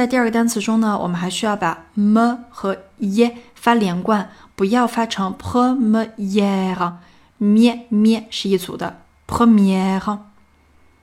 [0.00, 6.94] 在第二个单词中呢，我们还需要把 m 和 e 发连贯，不要发成 première。
[7.36, 10.18] 咩咩是一组的 p m y r。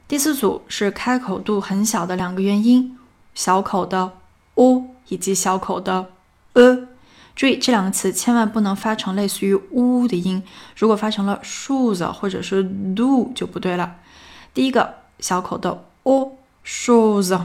[0.08, 2.98] 第四组是开口度很小的两个元音，
[3.36, 4.14] 小口的
[4.56, 6.08] o 以及小口的
[6.54, 6.88] e。
[7.36, 10.42] 注意这两个词千万不能发成类似于呜的音，
[10.76, 12.64] 如果发成了 shoes 或者是
[12.96, 13.98] do 就不对了。
[14.56, 16.36] 第一个小口的 o
[16.66, 17.40] shoes，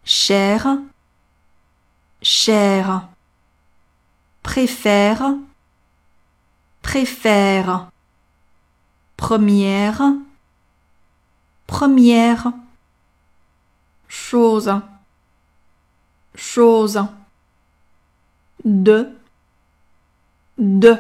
[0.04, 0.80] cher,
[2.24, 3.08] cher,
[4.42, 5.38] préfère,
[6.82, 7.92] préfère,
[9.19, 10.01] première,
[11.67, 12.53] première,
[14.09, 14.73] chose,
[16.35, 17.05] chose,
[18.65, 19.09] de,
[20.57, 20.97] de.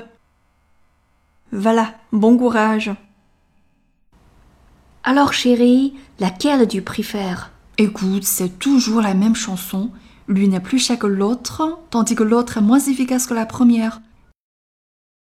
[1.53, 2.91] Voilà, bon courage.
[5.05, 7.53] Alors chérie, laquelle tu préfères?
[7.79, 9.91] Écoute, c'est toujours la même chanson.
[10.27, 14.03] L'une est plus chère que l'autre, tandis que l'autre est moins efficace que la première.